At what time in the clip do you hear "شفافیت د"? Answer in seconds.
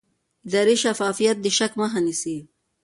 0.83-1.45